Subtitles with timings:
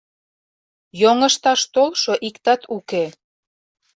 [1.01, 3.03] Йоҥышташ толшо иктат уке.